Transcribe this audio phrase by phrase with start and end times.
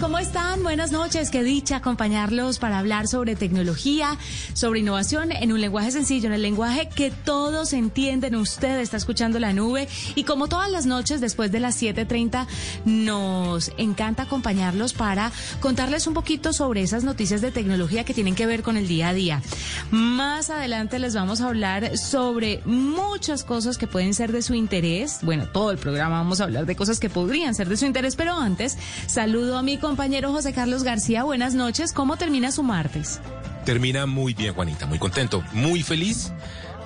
[0.00, 0.62] ¿Cómo están?
[0.62, 1.30] Buenas noches.
[1.30, 4.16] Qué dicha acompañarlos para hablar sobre tecnología,
[4.64, 8.34] sobre innovación en un lenguaje sencillo, en el lenguaje que todos entienden.
[8.34, 12.46] Usted está escuchando la nube y como todas las noches después de las 7.30
[12.86, 15.30] nos encanta acompañarlos para
[15.60, 19.10] contarles un poquito sobre esas noticias de tecnología que tienen que ver con el día
[19.10, 19.42] a día.
[19.90, 25.18] Más adelante les vamos a hablar sobre muchas cosas que pueden ser de su interés.
[25.20, 28.16] Bueno, todo el programa vamos a hablar de cosas que podrían ser de su interés,
[28.16, 31.22] pero antes saludo a mi compañero José Carlos García.
[31.22, 31.92] Buenas noches.
[31.92, 33.20] ¿Cómo termina su martes?
[33.64, 36.32] Termina muy bien, Juanita, muy contento, muy feliz.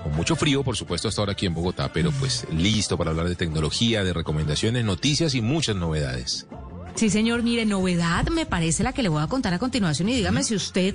[0.05, 3.29] Con mucho frío, por supuesto, hasta ahora aquí en Bogotá, pero pues listo para hablar
[3.29, 6.47] de tecnología, de recomendaciones, noticias y muchas novedades.
[6.95, 10.15] Sí, señor, mire, novedad me parece la que le voy a contar a continuación y
[10.15, 10.95] dígame si usted,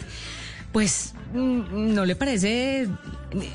[0.71, 2.88] pues, mm, no le parece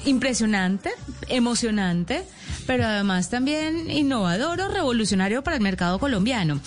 [0.04, 0.90] impresionante,
[1.28, 2.24] emocionante,
[2.66, 6.60] pero además también innovador o revolucionario para el mercado colombiano.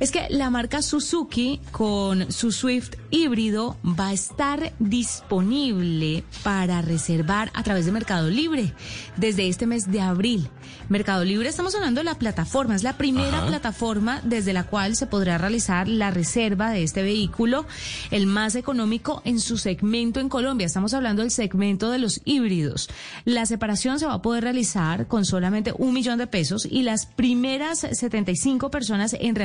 [0.00, 7.52] Es que la marca Suzuki con su Swift híbrido va a estar disponible para reservar
[7.54, 8.74] a través de Mercado Libre
[9.16, 10.48] desde este mes de abril.
[10.88, 13.46] Mercado Libre, estamos hablando de la plataforma, es la primera Ajá.
[13.46, 17.64] plataforma desde la cual se podrá realizar la reserva de este vehículo,
[18.10, 20.66] el más económico en su segmento en Colombia.
[20.66, 22.88] Estamos hablando del segmento de los híbridos.
[23.24, 27.06] La separación se va a poder realizar con solamente un millón de pesos y las
[27.06, 29.36] primeras 75 personas en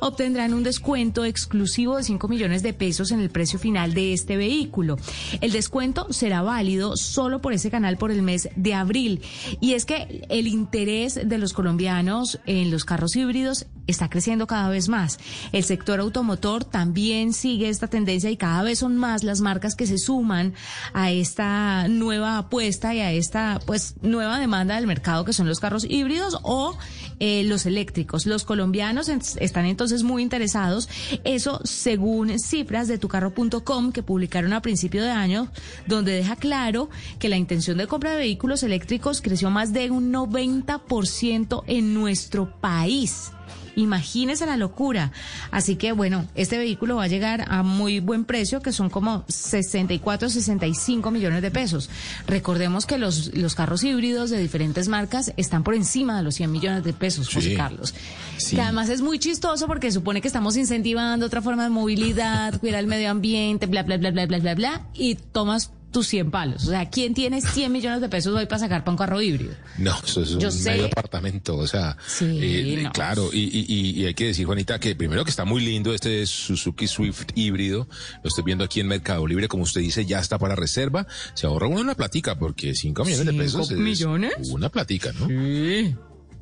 [0.00, 4.36] obtendrán un descuento exclusivo de 5 millones de pesos en el precio final de este
[4.36, 4.96] vehículo.
[5.40, 9.22] El descuento será válido solo por ese canal por el mes de abril.
[9.60, 14.68] Y es que el interés de los colombianos en los carros híbridos está creciendo cada
[14.68, 15.18] vez más.
[15.52, 19.86] El sector automotor también sigue esta tendencia y cada vez son más las marcas que
[19.86, 20.54] se suman
[20.92, 25.60] a esta nueva apuesta y a esta pues nueva demanda del mercado que son los
[25.60, 26.76] carros híbridos o
[27.20, 28.26] eh, los eléctricos.
[28.26, 29.08] Los colombianos
[29.40, 30.88] están entonces muy interesados.
[31.24, 35.50] Eso según cifras de tucarro.com que publicaron a principio de año,
[35.86, 36.88] donde deja claro
[37.18, 42.60] que la intención de compra de vehículos eléctricos creció más de un 90% en nuestro
[42.60, 43.32] país.
[43.76, 45.12] Imagínese la locura.
[45.50, 49.24] Así que bueno, este vehículo va a llegar a muy buen precio, que son como
[49.28, 51.90] 64, 65 millones de pesos.
[52.26, 56.52] Recordemos que los, los carros híbridos de diferentes marcas están por encima de los 100
[56.52, 57.56] millones de pesos, José Sí.
[57.56, 57.94] Carlos.
[58.38, 58.56] Sí.
[58.56, 62.80] Que además es muy chistoso porque supone que estamos incentivando otra forma de movilidad, cuidar
[62.80, 66.64] el medio ambiente, bla, bla, bla, bla, bla, bla, bla, y tomas tus 100 palos.
[66.66, 69.54] O sea, ¿quién tiene 100 millones de pesos hoy para sacar para un carro híbrido?
[69.78, 72.92] No, eso es Yo un sé- medio apartamento, o sea, Sí, eh, no.
[72.92, 75.94] claro, y, y- y- y hay que decir, Juanita, que primero que está muy lindo
[75.94, 77.88] este Suzuki Swift híbrido,
[78.22, 81.46] lo estoy viendo aquí en Mercado Libre, como usted dice, ya está para reserva, se
[81.46, 84.32] ahorra uno una platica, porque 5 millones de ¿Cinco pesos es millones?
[84.50, 85.28] una platica, ¿no?
[85.28, 85.94] Sí.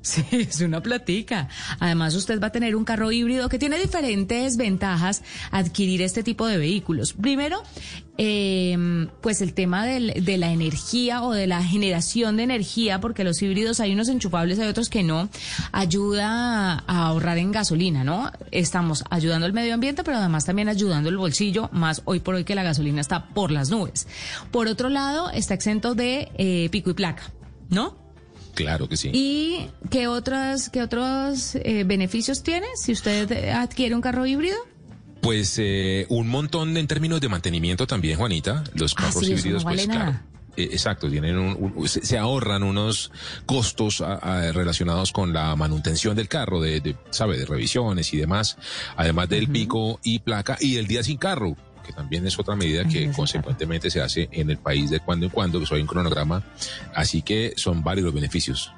[0.12, 1.48] Sí, es una platica.
[1.78, 5.22] Además, usted va a tener un carro híbrido que tiene diferentes ventajas
[5.52, 7.12] adquirir este tipo de vehículos.
[7.12, 7.62] Primero,
[8.18, 13.40] eh, pues el tema de la energía o de la generación de energía, porque los
[13.40, 15.28] híbridos hay unos enchufables, hay otros que no,
[15.70, 18.32] ayuda a ahorrar en gasolina, ¿no?
[18.50, 22.42] Estamos ayudando al medio ambiente, pero además también ayudando el bolsillo, más hoy por hoy
[22.42, 24.08] que la gasolina está por las nubes.
[24.50, 27.30] Por otro lado, está exento de eh, pico y placa,
[27.70, 28.01] ¿no?
[28.54, 29.10] Claro que sí.
[29.14, 34.56] ¿Y qué otras, qué otros eh, beneficios tiene si usted adquiere un carro híbrido?
[35.20, 38.64] Pues eh, un montón en términos de mantenimiento también, Juanita.
[38.74, 40.04] Los Ah, carros sí, no híbridos, vale pues nada.
[40.04, 40.26] claro.
[40.56, 43.10] eh, exacto, tienen un- un- se, ahorran unos
[43.46, 48.18] costos a- a- relacionados con la manutención del carro, de, de, sabe, de revisiones y
[48.18, 48.58] demás,
[48.96, 52.84] además del pico y placa y el día sin carro, que también es otra medida
[52.86, 56.42] que consecuentemente se hace en el país de cuando en cuando, que soy un cronograma,
[56.94, 58.72] así que son varios los beneficios.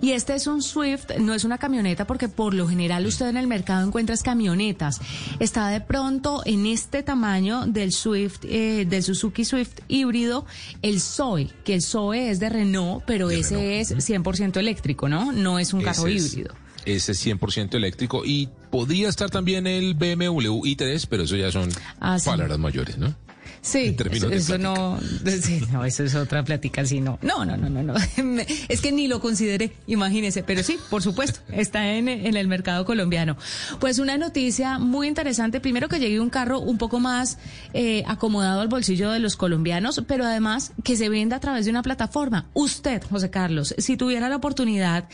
[0.00, 3.36] Y este es un Swift, no es una camioneta porque por lo general usted en
[3.36, 4.98] el mercado encuentra camionetas.
[5.40, 10.46] Está de pronto en este tamaño del Swift, eh, del Suzuki Swift híbrido,
[10.80, 15.08] el Zoe, que el Zoe es de Renault, pero De ese Renault, es 100% eléctrico,
[15.08, 15.32] ¿no?
[15.32, 16.54] No es un carro es- híbrido.
[16.96, 21.68] Ese es 100% eléctrico y podría estar también el BMW i3, pero eso ya son
[22.00, 22.26] Ah, sí.
[22.30, 23.14] palabras mayores, ¿no?
[23.60, 23.96] Sí,
[24.30, 25.00] eso, no,
[25.42, 27.94] sí, no, eso es otra plática, sí, no, no, no, no, no, no.
[28.68, 32.84] Es que ni lo consideré, imagínese, pero sí, por supuesto, está en, en el mercado
[32.84, 33.36] colombiano.
[33.80, 37.38] Pues una noticia muy interesante, primero que llegue un carro un poco más
[37.74, 41.70] eh, acomodado al bolsillo de los colombianos, pero además que se venda a través de
[41.72, 42.48] una plataforma.
[42.54, 45.08] Usted, José Carlos, si tuviera la oportunidad,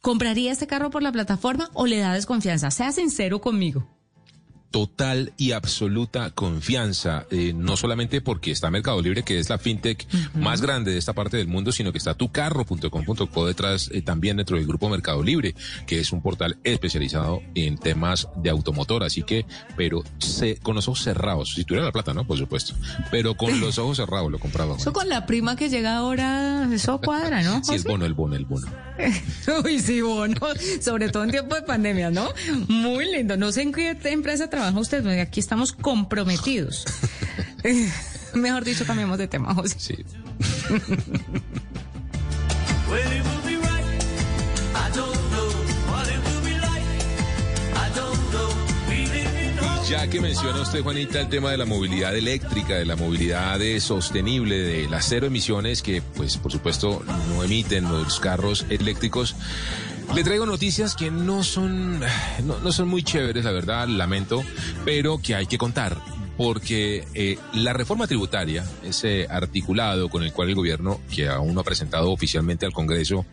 [0.00, 2.70] ¿compraría este carro por la plataforma o le da desconfianza?
[2.70, 3.99] Sea sincero conmigo.
[4.70, 10.06] Total y absoluta confianza, eh, no solamente porque está Mercado Libre, que es la fintech
[10.34, 14.56] más grande de esta parte del mundo, sino que está tucarro.com.co detrás, eh, también dentro
[14.56, 15.54] del grupo Mercado Libre,
[15.86, 19.02] que es un portal especializado en temas de automotor.
[19.02, 19.44] Así que,
[19.76, 22.24] pero se, con los ojos cerrados, si tuviera la plata, ¿no?
[22.24, 22.74] Por supuesto,
[23.10, 24.76] pero con los ojos cerrados lo compraba.
[24.76, 27.60] Eso con la prima que llega ahora, eso cuadra, ¿no?
[27.70, 28.68] Sí, el bono, el bono, el bono.
[29.64, 30.36] Uy, sí, bueno,
[30.80, 32.28] sobre todo en tiempo de pandemia, ¿no?
[32.68, 33.36] Muy lindo.
[33.36, 36.84] No sé en qué empresa trabaja usted, porque aquí estamos comprometidos.
[38.34, 39.76] Mejor dicho, cambiemos de tema, José.
[39.78, 39.96] Sí.
[49.88, 53.80] Ya que menciona usted, Juanita, el tema de la movilidad eléctrica, de la movilidad eh,
[53.80, 59.34] sostenible, de las cero emisiones que, pues, por supuesto, no emiten los carros eléctricos,
[60.14, 64.42] le traigo noticias que no son, no, no son muy chéveres, la verdad, lamento,
[64.84, 65.96] pero que hay que contar.
[66.36, 71.60] Porque eh, la reforma tributaria, ese articulado con el cual el gobierno, que aún no
[71.60, 73.26] ha presentado oficialmente al Congreso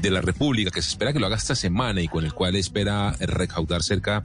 [0.00, 2.56] de la República, que se espera que lo haga esta semana y con el cual
[2.56, 4.24] espera recaudar cerca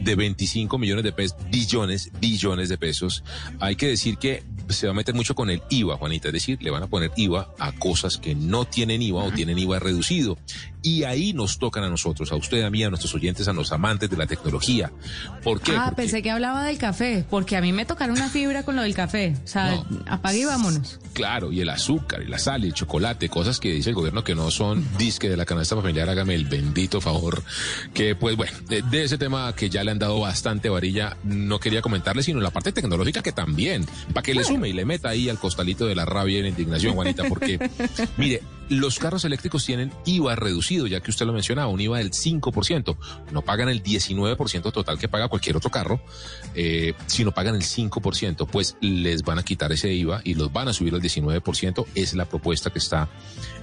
[0.00, 3.24] de 25 millones de pesos, billones, billones de pesos,
[3.58, 6.58] hay que decir que se va a meter mucho con el IVA, Juanita, es decir,
[6.62, 10.38] le van a poner IVA a cosas que no tienen IVA o tienen IVA reducido.
[10.82, 13.70] Y ahí nos tocan a nosotros, a usted, a mí, a nuestros oyentes, a los
[13.70, 14.90] amantes de la tecnología.
[15.44, 15.72] ¿Por qué?
[15.76, 18.76] Ah, Porque- pensé que hablaba del café, porque a mí me tocaron una fibra con
[18.76, 19.36] lo del café.
[19.44, 19.86] O sea, No.
[20.06, 20.98] apague y vámonos.
[21.12, 24.24] Claro, y el azúcar, y la sal, y el chocolate, cosas que dice el gobierno
[24.24, 27.42] que no son disque de la canasta familiar, hágame el bendito favor.
[27.92, 31.60] Que pues bueno, de, de ese tema que ya le han dado bastante varilla, no
[31.60, 35.10] quería comentarle, sino la parte tecnológica que también, para que le sume y le meta
[35.10, 37.58] ahí al costalito de la rabia y la indignación, Juanita, porque
[38.16, 42.12] mire, los carros eléctricos tienen IVA reducido, ya que usted lo mencionaba, un IVA del
[42.12, 42.96] 5%.
[43.32, 46.00] No pagan el 19% total que paga cualquier otro carro,
[46.54, 50.68] eh, sino pagan el 5%, pues les van a quitar ese IVA y los van
[50.68, 51.86] a subir al 19%.
[51.94, 53.08] Es la propuesta que está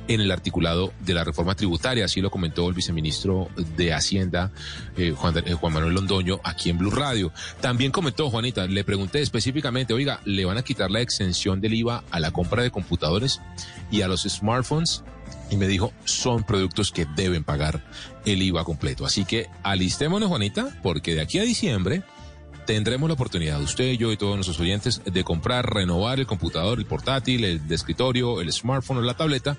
[0.08, 4.52] en el articulado de la reforma tributaria, así lo comentó el viceministro de Hacienda,
[4.96, 7.32] eh, Juan, eh, Juan Manuel Londoño, aquí en Blue Radio.
[7.62, 12.04] También comentó, Juanita, le pregunté específicamente, oiga, ¿le van a quitar la exención del IVA
[12.12, 13.42] a la compra de computadores
[13.92, 15.04] y a los smartphones?
[15.50, 17.84] Y me dijo, son productos que deben pagar
[18.26, 19.06] el IVA completo.
[19.06, 22.04] Así que alistémonos, Juanita, porque de aquí a diciembre
[22.68, 26.86] tendremos la oportunidad, usted, yo y todos nuestros oyentes, de comprar, renovar el computador, el
[26.86, 29.58] portátil, el escritorio, el smartphone o la tableta,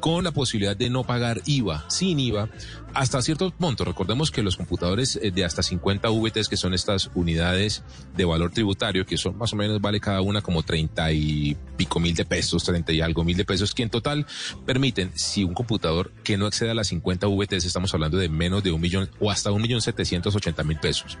[0.00, 2.48] con la posibilidad de no pagar IVA, sin IVA,
[2.96, 3.84] hasta cierto monto.
[3.84, 7.82] Recordemos que los computadores eh, de hasta 50 VTs, que son estas unidades
[8.16, 12.00] de valor tributario, que son más o menos, vale cada una como 30 y pico
[12.00, 14.26] mil de pesos, 30 y algo mil de pesos, que en total
[14.64, 18.72] permiten, si un computador que no exceda las 50 VTs, estamos hablando de menos de
[18.72, 21.18] un millón o hasta un millón setecientos ochenta mil pesos.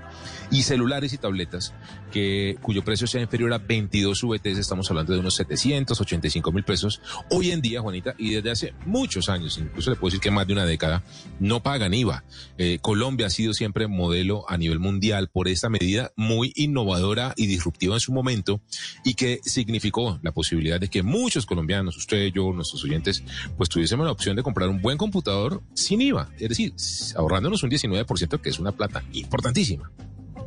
[0.50, 1.74] Y celulares y tabletas
[2.10, 7.02] que, cuyo precio sea inferior a 22 VTs, estamos hablando de unos 785 mil pesos.
[7.30, 10.46] Hoy en día, Juanita, y desde hace muchos años, incluso le puedo decir que más
[10.46, 11.02] de una década,
[11.40, 12.24] no pagan IVA.
[12.58, 17.46] Eh, Colombia ha sido siempre modelo a nivel mundial por esta medida muy innovadora y
[17.46, 18.60] disruptiva en su momento
[19.04, 23.22] y que significó la posibilidad de que muchos colombianos, usted, yo, nuestros oyentes,
[23.56, 26.74] pues tuviésemos la opción de comprar un buen computador sin IVA, es decir,
[27.16, 29.90] ahorrándonos un 19%, que es una plata importantísima.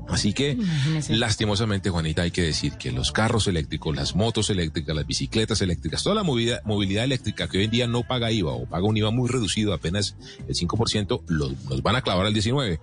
[0.09, 1.15] Así que, Imagínese.
[1.15, 6.03] lastimosamente, Juanita, hay que decir que los carros eléctricos, las motos eléctricas, las bicicletas eléctricas,
[6.03, 8.97] toda la movilidad, movilidad eléctrica que hoy en día no paga IVA o paga un
[8.97, 10.15] IVA muy reducido, apenas
[10.47, 12.79] el 5%, los, los van a clavar al 19%.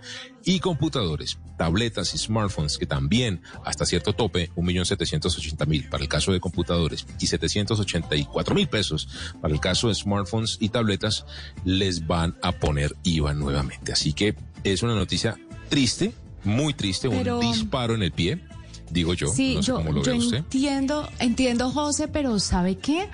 [0.48, 6.38] Y computadores, tabletas y smartphones, que también hasta cierto tope, 1.780.000 para el caso de
[6.38, 9.08] computadores y 784.000 pesos
[9.40, 11.26] para el caso de smartphones y tabletas,
[11.64, 13.92] les van a poner IVA nuevamente.
[13.92, 15.36] Así que es una noticia
[15.68, 16.14] triste,
[16.46, 18.38] muy triste, Pero- un disparo en el pie,
[18.90, 20.36] digo yo, Sí, no sé yo, cómo lo yo ve usted.
[20.38, 23.08] entiendo, entiendo, José, pero ¿sabe qué?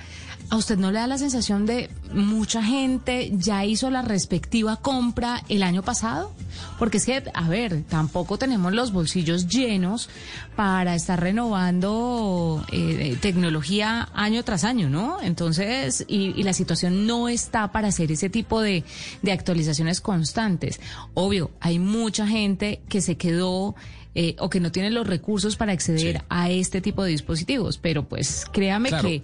[0.52, 5.42] ¿A usted no le da la sensación de mucha gente ya hizo la respectiva compra
[5.48, 6.30] el año pasado?
[6.78, 10.10] Porque es que, a ver, tampoco tenemos los bolsillos llenos
[10.54, 15.22] para estar renovando eh, tecnología año tras año, ¿no?
[15.22, 18.84] Entonces, y, y la situación no está para hacer ese tipo de,
[19.22, 20.82] de actualizaciones constantes.
[21.14, 23.74] Obvio, hay mucha gente que se quedó
[24.14, 26.24] eh, o que no tiene los recursos para acceder Sí.
[26.28, 27.78] a este tipo de dispositivos.
[27.78, 29.22] Pero pues créame Claro, que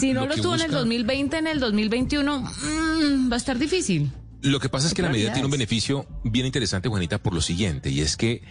[0.00, 3.58] si no lo tuvo en el busca- 2020, en el 2021 mm, va a estar
[3.58, 4.10] difícil.
[4.44, 7.40] Lo que pasa es que la medida tiene un beneficio bien interesante, Juanita, por lo
[7.40, 8.42] siguiente, y es que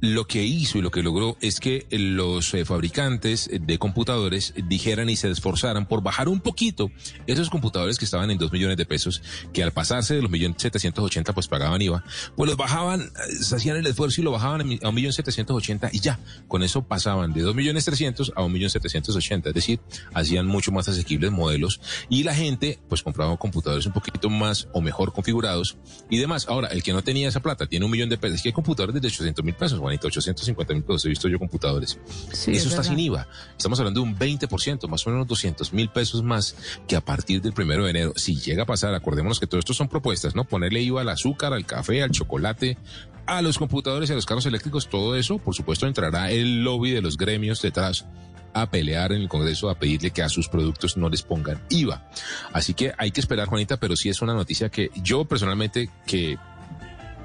[0.00, 5.10] lo que hizo y lo que logró es que los eh, fabricantes de computadores dijeran
[5.10, 6.90] y se esforzaran por bajar un poquito
[7.26, 9.20] esos computadores que estaban en 2 millones de pesos,
[9.52, 12.02] que al pasarse de los millones 780 pues pagaban IVA,
[12.34, 14.94] pues los bajaban, eh, se hacían el esfuerzo y lo bajaban a mi- a un
[14.94, 16.18] millón 780 y ya,
[16.48, 19.80] con eso pasaban de 2 millones 300 a un millón 780, es decir,
[20.14, 21.78] hacían mucho más asequibles modelos
[22.08, 25.41] y la gente pues compraba computadores un poquito más o mejor configurados
[26.10, 26.46] y demás.
[26.48, 28.52] Ahora, el que no tenía esa plata tiene un millón de pesos, es que hay
[28.52, 31.98] computadores de 800 mil pesos, Juanito, 850 mil pesos, he visto yo computadores.
[32.32, 33.26] Sí, Eso es está sin IVA.
[33.56, 36.56] Estamos hablando de un 20%, más o menos 200 mil pesos más
[36.86, 38.12] que a partir del primero de enero.
[38.16, 40.44] Si llega a pasar, acordémonos que todo esto son propuestas, ¿no?
[40.44, 42.78] Ponerle IVA al azúcar, al café, al chocolate,
[43.26, 46.90] a los computadores y a los carros eléctricos, todo eso, por supuesto, entrará el lobby
[46.90, 48.06] de los gremios detrás
[48.54, 52.08] a pelear en el Congreso a pedirle que a sus productos no les pongan IVA.
[52.52, 56.38] Así que hay que esperar, Juanita, pero sí es una noticia que yo personalmente que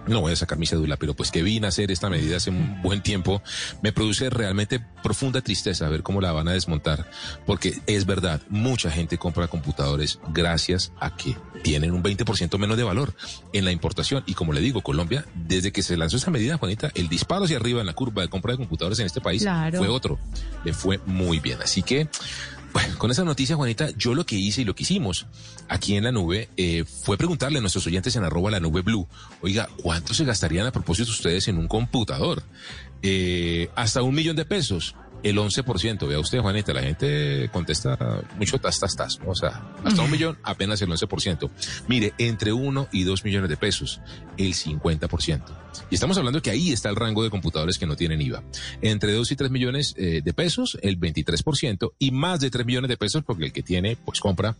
[0.07, 2.49] no voy a sacar mi cédula, pero pues que vine a hacer esta medida hace
[2.49, 3.41] un buen tiempo,
[3.81, 7.09] me produce realmente profunda tristeza ver cómo la van a desmontar,
[7.45, 12.83] porque es verdad, mucha gente compra computadores gracias a que tienen un 20% menos de
[12.83, 13.15] valor
[13.53, 14.23] en la importación.
[14.25, 17.57] Y como le digo, Colombia, desde que se lanzó esta medida, Juanita, el disparo hacia
[17.57, 19.77] arriba en la curva de compra de computadores en este país Claro.
[19.77, 20.19] fue otro.
[20.63, 21.61] Le fue muy bien.
[21.61, 22.07] Así que,
[22.73, 25.25] bueno, con esa noticia, Juanita, yo lo que hice y lo que hicimos
[25.67, 29.07] aquí en la nube eh, fue preguntarle a nuestros oyentes en arroba la nube blue,
[29.41, 32.43] oiga, ¿cuánto se gastarían a propósito ustedes en un computador?
[33.01, 34.95] Eh, hasta un millón de pesos.
[35.27, 40.01] El 11%, vea usted, Juanita, la gente contesta mucho tas, tas, tas, o sea, hasta
[40.01, 41.49] un millón, apenas el 11%.
[41.89, 43.99] Mire, entre uno y dos millones de pesos,
[44.37, 45.67] el 50%.
[45.89, 48.43] Y estamos hablando que ahí está el rango de computadores que no tienen IVA.
[48.81, 52.89] Entre 2 y 3 millones eh, de pesos, el 23%, y más de 3 millones
[52.89, 54.55] de pesos, porque el que tiene, pues compra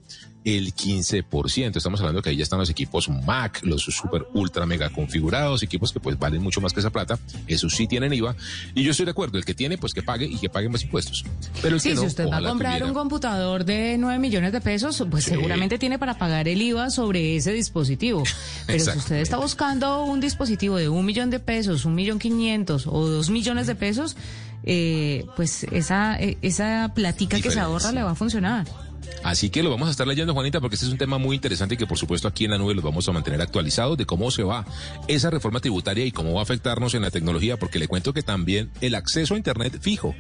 [0.46, 1.76] el 15%.
[1.76, 5.92] Estamos hablando que ahí ya están los equipos Mac, los super ultra mega configurados, equipos
[5.92, 7.20] que pues valen mucho más que esa plata.
[7.48, 8.36] Esos sí tienen IVA.
[8.74, 10.84] Y yo estoy de acuerdo, el que tiene, pues que pague y que pague más
[10.84, 11.24] impuestos.
[11.62, 12.86] Pero Sí, que no, si usted va a comprar tuviera.
[12.88, 15.32] un computador de 9 millones de pesos, pues Sí.
[15.32, 18.24] seguramente tiene para pagar el IVA sobre ese dispositivo.
[18.66, 22.88] Pero si usted está buscando un dispositivo de un millón de pesos, un millón quinientos
[22.88, 24.16] o dos millones de pesos,
[24.64, 28.68] eh, pues esa, eh, esa platica que se ahorra le va a funcionar.
[29.24, 31.76] Así que lo vamos a estar leyendo, Juanita, porque este es un tema muy interesante
[31.76, 34.32] y que por supuesto aquí en la nube los vamos a mantener actualizados de cómo
[34.32, 34.66] se va
[35.08, 38.22] esa reforma tributaria y cómo va a afectarnos en la tecnología, porque le cuento que
[38.22, 40.14] también el acceso a Internet fijo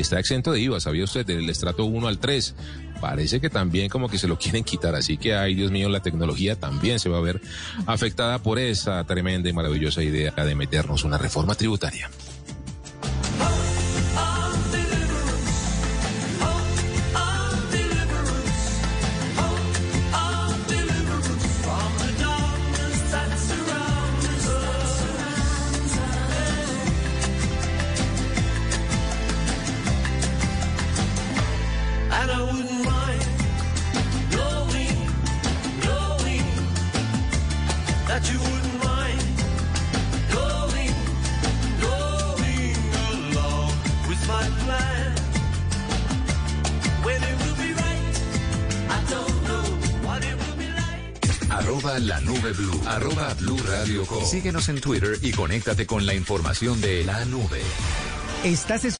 [0.00, 1.26] está exento de IVA, ¿sabía usted?
[1.26, 2.54] Del estrato 1 al 3.
[3.00, 6.00] Parece que también como que se lo quieren quitar, así que, ay Dios mío, la
[6.00, 7.40] tecnología también se va a ver
[7.86, 12.10] afectada por esa tremenda y maravillosa idea de meternos una reforma tributaria.
[52.94, 54.24] Arroba blue radio com.
[54.24, 57.60] Síguenos en Twitter y conéctate con la información de la nube.
[58.44, 58.96] Estás es-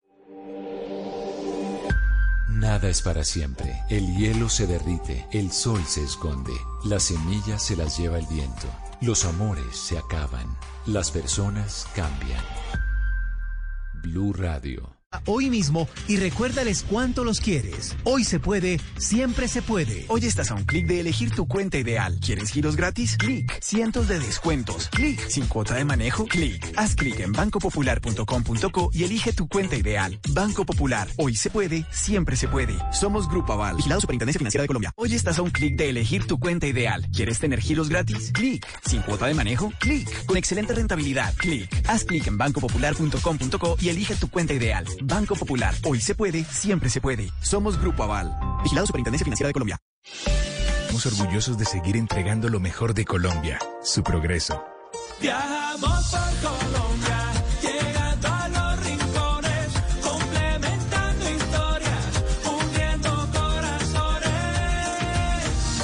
[2.48, 3.82] Nada es para siempre.
[3.88, 6.52] El hielo se derrite, el sol se esconde,
[6.84, 8.68] las semillas se las lleva el viento,
[9.00, 10.46] los amores se acaban,
[10.86, 12.44] las personas cambian.
[14.02, 14.99] Blue Radio.
[15.26, 17.96] Hoy mismo y recuérdales cuánto los quieres.
[18.04, 20.04] Hoy se puede, siempre se puede.
[20.08, 22.18] Hoy estás a un clic de elegir tu cuenta ideal.
[22.24, 23.16] ¿Quieres giros gratis?
[23.16, 23.58] Clic.
[23.60, 24.88] Cientos de descuentos.
[24.88, 25.20] Clic.
[25.28, 26.26] Sin cuota de manejo.
[26.26, 26.72] Clic.
[26.76, 30.18] Haz clic en bancopopular.com.co y elige tu cuenta ideal.
[30.30, 31.08] Banco Popular.
[31.16, 32.76] Hoy se puede, siempre se puede.
[32.92, 33.76] Somos Grupo Aval.
[33.76, 34.92] Vigilado Superintendencia Financiera de Colombia.
[34.96, 37.08] Hoy estás a un clic de elegir tu cuenta ideal.
[37.12, 38.30] ¿Quieres tener giros gratis?
[38.32, 38.64] Clic.
[38.86, 39.72] Sin cuota de manejo.
[39.80, 40.26] Clic.
[40.26, 41.34] Con excelente rentabilidad.
[41.36, 41.68] Clic.
[41.88, 44.86] Haz clic en bancopopular.com.co y elige tu cuenta ideal.
[45.02, 45.74] Banco Popular.
[45.84, 47.30] Hoy se puede, siempre se puede.
[47.42, 48.34] Somos Grupo Aval.
[48.62, 49.78] Vigilado Superintendencia Financiera de Colombia.
[50.82, 54.64] Estamos orgullosos de seguir entregando lo mejor de Colombia, su progreso.
[55.20, 59.68] Viajamos por Colombia, llegando a los rincones,
[60.02, 64.28] complementando historias, uniendo corazones.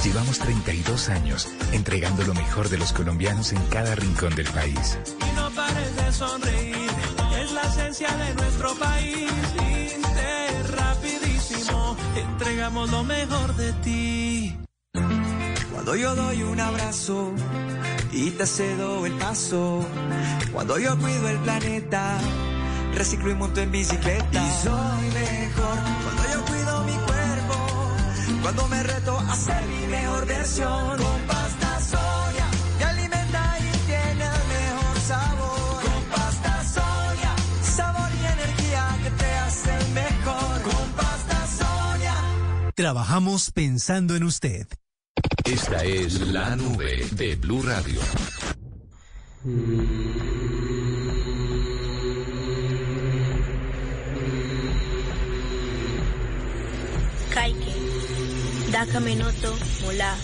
[0.04, 4.98] Llevamos 32 años entregando lo mejor de los colombianos en cada rincón del país.
[5.20, 6.85] Y no pares de sonreír,
[7.96, 9.30] esencia de nuestro país.
[9.96, 14.56] Inter, rapidísimo, entregamos lo mejor de ti.
[15.72, 17.32] Cuando yo doy un abrazo
[18.12, 19.84] y te cedo el paso.
[20.52, 22.18] Cuando yo cuido el planeta,
[22.94, 24.26] reciclo y monto en bicicleta.
[24.32, 28.42] Y soy mejor cuando yo cuido mi cuerpo.
[28.42, 30.95] Cuando me reto a ser mi mejor versión.
[42.76, 44.66] Trabajamos pensando en usted.
[45.46, 48.02] Esta es la nube de Blue Radio.
[57.32, 57.72] Kaike,
[58.72, 60.14] Dakamenoto, Mola,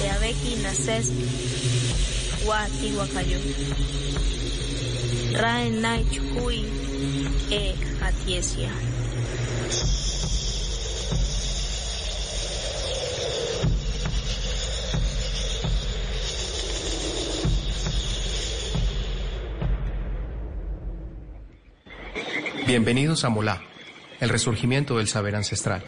[0.00, 1.12] Teabeki, Nases,
[2.44, 3.38] Wati, Wakayo,
[5.38, 6.64] Raen, Nai, Chukui,
[7.52, 8.72] E, Atiesia.
[22.66, 23.62] Bienvenidos a Molá,
[24.18, 25.84] el resurgimiento del saber ancestral.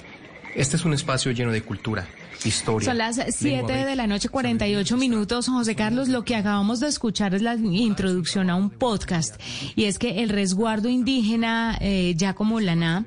[0.54, 2.06] Este es un espacio lleno de cultura,
[2.44, 2.86] historia.
[2.86, 5.48] Son las lengua 7 de la noche, 48 minutos.
[5.48, 9.40] José Carlos, lo que acabamos de escuchar es la introducción a un podcast.
[9.74, 13.06] Y es que el resguardo indígena eh, Giacomo Laná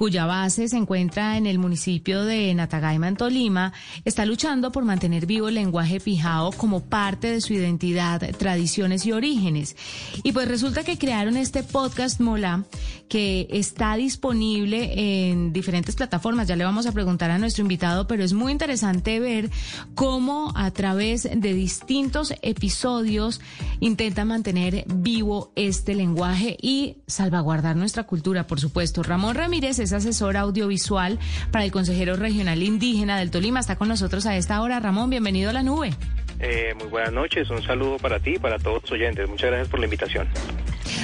[0.00, 3.74] cuya base se encuentra en el municipio de Natagaima, en Tolima,
[4.06, 9.12] está luchando por mantener vivo el lenguaje pijao como parte de su identidad, tradiciones y
[9.12, 9.76] orígenes.
[10.22, 12.64] Y pues resulta que crearon este podcast Mola,
[13.10, 14.92] que está disponible
[15.28, 16.46] en diferentes plataformas.
[16.46, 19.50] Ya le vamos a preguntar a nuestro invitado, pero es muy interesante ver
[19.96, 23.40] cómo a través de distintos episodios
[23.80, 29.02] intenta mantener vivo este lenguaje y salvaguardar nuestra cultura, por supuesto.
[29.02, 31.18] Ramón Ramírez es asesor audiovisual
[31.50, 33.58] para el consejero regional indígena del Tolima.
[33.58, 34.78] Está con nosotros a esta hora.
[34.78, 35.96] Ramón, bienvenido a la nube.
[36.40, 39.28] Eh, muy buenas noches, un saludo para ti y para todos los oyentes.
[39.28, 40.28] Muchas gracias por la invitación.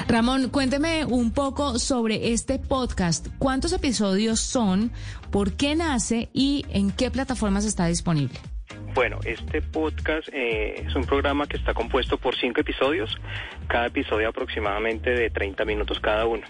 [0.09, 3.29] Ramón, cuénteme un poco sobre este podcast.
[3.38, 4.90] ¿Cuántos episodios son?
[5.31, 6.31] ¿Por qué nace?
[6.33, 8.38] ¿Y en qué plataformas está disponible?
[8.94, 13.14] Bueno, este podcast eh, es un programa que está compuesto por cinco episodios,
[13.68, 16.46] cada episodio aproximadamente de 30 minutos cada uno.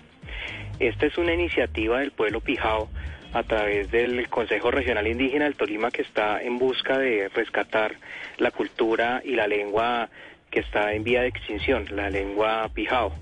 [0.78, 2.88] Esta es una iniciativa del pueblo Pijao
[3.32, 7.96] a través del Consejo Regional Indígena del Tolima que está en busca de rescatar
[8.38, 10.08] la cultura y la lengua
[10.50, 13.12] que está en vía de extinción, la lengua Pijao.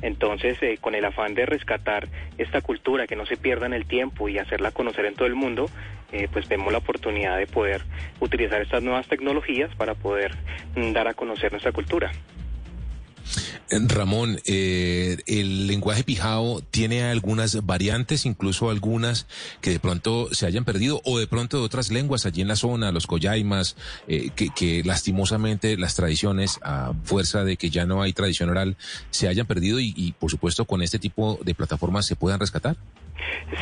[0.00, 3.86] Entonces, eh, con el afán de rescatar esta cultura, que no se pierda en el
[3.86, 5.68] tiempo y hacerla conocer en todo el mundo,
[6.12, 7.82] eh, pues vemos la oportunidad de poder
[8.20, 10.36] utilizar estas nuevas tecnologías para poder
[10.76, 12.12] mm, dar a conocer nuestra cultura.
[13.70, 19.26] Ramón, eh, el lenguaje pijao tiene algunas variantes, incluso algunas
[19.60, 22.56] que de pronto se hayan perdido, o de pronto de otras lenguas allí en la
[22.56, 28.12] zona, los coyaimas, eh, que, lastimosamente las tradiciones, a fuerza de que ya no hay
[28.12, 28.76] tradición oral,
[29.10, 32.76] se hayan perdido y, por supuesto con este tipo de plataformas se puedan rescatar.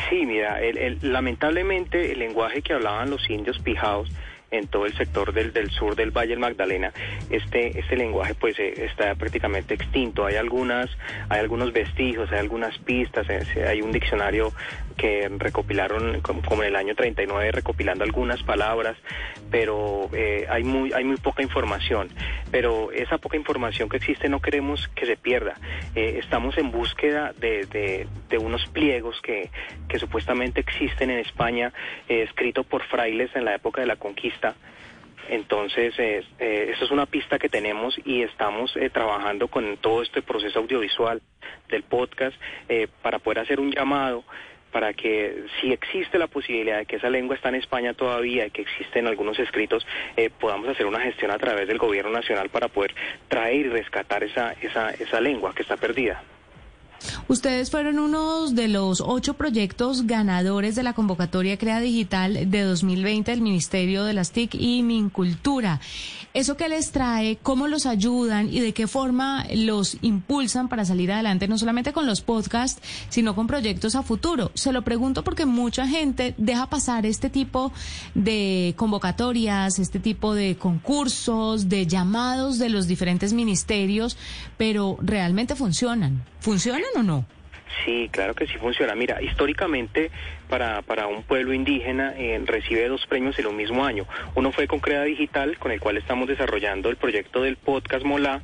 [0.09, 0.59] Sí, mira,
[1.01, 4.09] lamentablemente el lenguaje que hablaban los indios pijaos
[4.51, 6.93] en todo el sector del, del sur del Valle del Magdalena,
[7.29, 10.25] este, este lenguaje pues eh, está prácticamente extinto.
[10.25, 10.89] Hay algunas,
[11.29, 14.53] hay algunos vestigios, hay algunas pistas, eh, hay un diccionario
[14.95, 18.97] que recopilaron como, en el año 39 recopilando algunas palabras,
[19.51, 22.09] pero eh, hay muy hay muy poca información.
[22.49, 25.55] Pero esa poca información que existe no queremos que se pierda.
[25.93, 29.49] Estamos en búsqueda de, de- de unos pliegos que,
[29.87, 31.71] que supuestamente existen en España,
[32.09, 34.36] escrito por frailes en la época de la conquista.
[35.29, 40.59] Entonces, eh, es una pista que tenemos y estamos eh, trabajando con todo este proceso
[40.59, 41.21] audiovisual
[41.67, 42.35] del podcast
[42.69, 44.23] eh, para poder hacer un llamado
[44.71, 48.51] para que si existe la posibilidad de que esa lengua está en España todavía y
[48.51, 52.67] que existen algunos escritos, eh, podamos hacer una gestión a través del gobierno nacional para
[52.67, 52.93] poder
[53.27, 56.21] traer y rescatar esa, esa, esa lengua que está perdida.
[57.27, 63.31] Ustedes fueron unos de los ocho proyectos ganadores de la convocatoria Crea Digital de 2020
[63.31, 65.79] del Ministerio de las TIC y Mincultura.
[66.33, 67.37] ¿Eso qué les trae?
[67.41, 68.53] ¿Cómo los ayudan?
[68.53, 73.33] ¿Y de qué forma los impulsan para salir adelante, no solamente con los podcasts, sino
[73.35, 74.51] con proyectos a futuro?
[74.53, 77.71] Se lo pregunto porque mucha gente deja pasar este tipo
[78.13, 84.15] de convocatorias, este tipo de concursos, de llamados de los diferentes ministerios,
[84.57, 86.23] pero realmente funcionan.
[86.39, 87.25] ¿Funcionan o no?
[87.85, 88.95] Sí, claro que sí funciona.
[88.95, 90.11] Mira, históricamente
[90.49, 94.07] para, para un pueblo indígena eh, recibe dos premios en un mismo año.
[94.35, 98.41] Uno fue con Crea Digital, con el cual estamos desarrollando el proyecto del podcast Mola,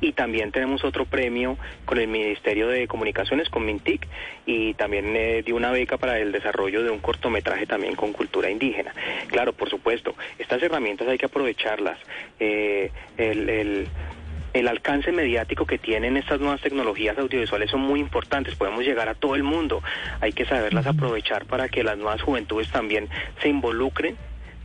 [0.00, 4.06] y también tenemos otro premio con el Ministerio de Comunicaciones, con Mintic,
[4.44, 8.50] y también eh, dio una beca para el desarrollo de un cortometraje también con cultura
[8.50, 8.92] indígena.
[9.28, 11.98] Claro, por supuesto, estas herramientas hay que aprovecharlas.
[12.38, 13.88] Eh, el
[14.56, 19.14] el alcance mediático que tienen estas nuevas tecnologías audiovisuales son muy importantes, podemos llegar a
[19.14, 19.82] todo el mundo,
[20.20, 23.08] hay que saberlas aprovechar para que las nuevas juventudes también
[23.42, 24.16] se involucren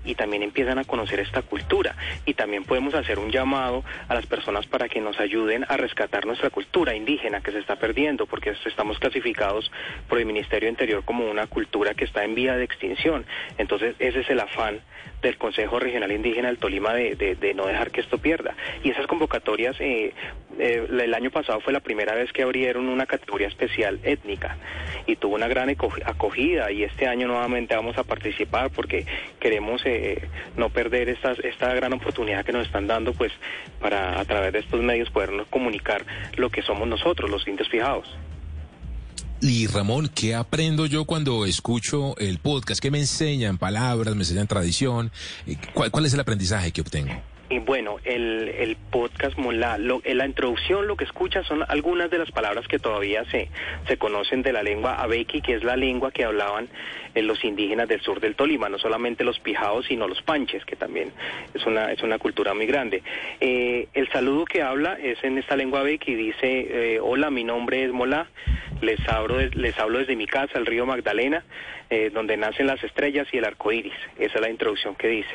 [0.04, 1.96] y también empiezan a conocer esta cultura.
[2.26, 6.26] Y también podemos hacer un llamado a las personas para que nos ayuden a rescatar
[6.26, 9.72] nuestra cultura indígena que se está perdiendo porque estamos clasificados
[10.08, 13.26] por el Ministerio Interior como una cultura que está en vía de extinción.
[13.58, 14.82] Entonces ese es el afán
[15.22, 19.76] del Consejo Regional Indígena del Tolima de, no dejar que esto pierda y esas convocatorias
[19.80, 20.14] eh,
[20.60, 24.58] eh, el año pasado fue la primera vez que abrieron una categoría especial étnica
[25.06, 29.06] y tuvo una gran acogida y este año nuevamente vamos a participar porque
[29.40, 33.32] queremos eh, no perder esta gran oportunidad que nos están dando pues
[33.80, 36.06] para a través de estos medios podernos comunicar
[36.36, 38.18] lo que somos nosotros, los indios fijados.
[39.44, 42.80] Y Ramón, ¿qué aprendo yo cuando escucho el podcast?
[42.80, 43.58] ¿Qué me enseñan?
[43.58, 45.12] Palabras, me enseñan tradición.
[45.48, 47.12] Eh, ¿Cuál, cuál es el aprendizaje que obtengo?
[47.52, 52.32] Y bueno, el, el podcast en la introducción lo que escuchas son algunas de las
[52.32, 53.50] palabras que todavía se,
[53.88, 56.70] se conocen de la lengua abequi, que es la lengua que hablaban
[57.14, 60.78] eh, los indígenas del sur del Tolima, no solamente los pijados, sino los panches, que
[60.78, 61.12] también
[61.54, 63.04] es una, es una cultura muy grande.
[63.42, 67.84] Eh, el saludo que habla es en esta lengua abequi, dice, eh, hola, mi nombre
[67.84, 68.28] es Mola,
[68.82, 68.98] les
[69.38, 71.44] des- les hablo desde mi casa, el río Magdalena,
[71.92, 73.94] eh, donde nacen las estrellas y el arco iris.
[74.18, 75.30] Esa es la introducción que dice.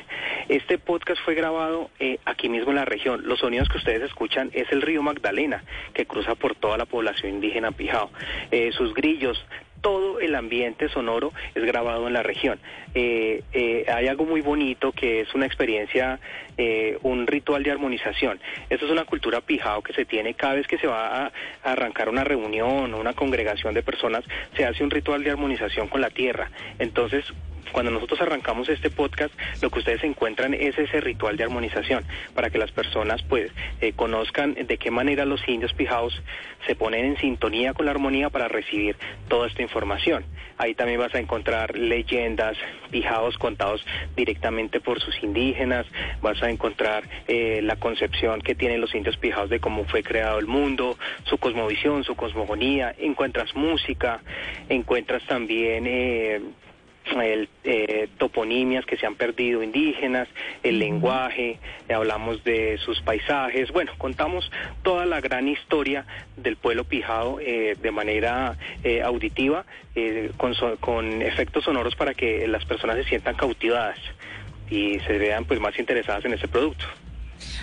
[0.49, 3.23] Este podcast fue grabado eh, aquí mismo en la región.
[3.27, 7.35] Los sonidos que ustedes escuchan es el río Magdalena, que cruza por toda la población
[7.35, 8.11] indígena Pijao.
[8.51, 9.39] Eh, sus grillos,
[9.81, 12.59] todo el ambiente sonoro es grabado en la región.
[12.95, 16.19] Eh, eh, hay algo muy bonito que es una experiencia,
[16.59, 18.41] eh, un ritual de armonización.
[18.71, 22.09] Esto es una cultura pijao que se tiene cada vez que se va a, arrancar
[22.09, 24.25] una reunión o una congregación de personas,
[24.57, 26.51] se hace un ritual de armonización con la tierra.
[26.79, 27.25] Entonces,
[27.73, 32.49] cuando nosotros arrancamos este podcast, lo que ustedes encuentran es ese ritual de armonización para
[32.49, 36.23] que las personas pues eh, conozcan de qué manera los indios pijaos
[36.67, 38.97] se ponen en sintonía con la armonía para recibir
[39.29, 40.25] toda esta información.
[40.59, 42.57] Ahí también vas a encontrar leyendas,
[42.91, 43.85] pijaos contados
[44.17, 45.87] directamente por sus indígenas,
[46.51, 50.99] encontrar eh, la concepción que tienen los indios pijaos de cómo fue creado el mundo,
[51.25, 54.21] su cosmovisión, su cosmogonía, encuentras música,
[54.69, 55.85] encuentras también...
[55.87, 56.41] eh,
[57.23, 60.27] el, eh, toponimias que se han perdido indígenas,
[60.65, 64.51] el lenguaje, hablamos de sus paisajes, bueno, contamos
[64.83, 66.05] toda la gran historia
[66.37, 72.13] del pueblo pijado eh, de manera eh, auditiva, eh, con, so- con efectos sonoros para
[72.13, 74.01] que las personas se sientan cautivadas
[74.71, 76.85] y se vean pues más interesadas en este producto.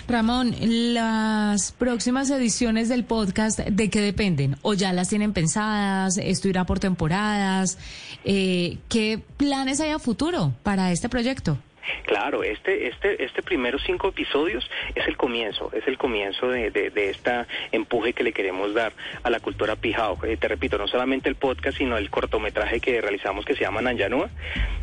[0.06, 4.56] Ramón, las próximas ediciones del podcast, ¿de qué dependen?
[4.62, 6.18] ¿O ya las tienen pensadas?
[6.18, 7.78] ¿Esto irá por temporadas?
[8.24, 11.58] Eh, ¿Qué planes hay a futuro para este proyecto?
[12.06, 16.90] Claro, este, este, este primeros cinco episodios es el comienzo, es el comienzo de, de,
[16.90, 20.18] de esta empuje que le queremos dar a la cultura pijao.
[20.24, 23.82] Eh, te repito, no solamente el podcast, sino el cortometraje que realizamos que se llama
[23.82, 24.30] Nanyanua.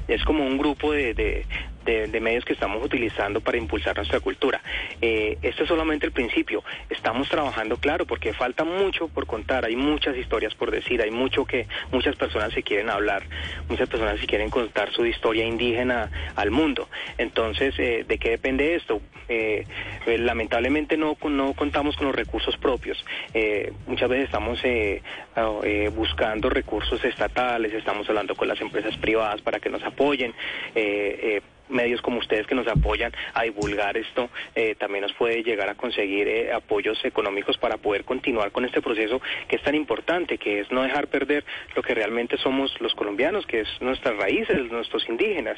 [0.08, 1.46] Es como un grupo de, de,
[1.86, 4.62] de, medios que estamos utilizando para impulsar nuestra cultura.
[5.02, 6.64] Eh, este es solamente el principio.
[6.90, 11.46] Estamos trabajando, claro, porque falta mucho por contar, hay muchas historias por decir, hay mucho
[11.46, 13.24] que muchas personas se quieren hablar,
[13.70, 16.88] muchas personas se quieren contar su historia indígena al mundo.
[17.18, 19.02] Entonces, eh, ¿de qué depende esto?
[19.32, 19.66] Eh,
[20.08, 23.04] eh, lamentablemente no, no contamos con los recursos propios.
[23.34, 25.02] Eh, muchas veces estamos eh,
[25.96, 30.34] buscando recursos estatales, estamos hablando con las empresas privadas para que nos apoyen.
[31.72, 35.76] Medios como ustedes que nos apoyan a divulgar esto, eh, también nos puede llegar a
[35.76, 40.60] conseguir eh, apoyos económicos para poder continuar con este proceso que es tan importante, que
[40.60, 41.44] es no dejar perder
[41.76, 45.58] lo que realmente somos los colombianos, que es nuestras raíces, nuestros indígenas.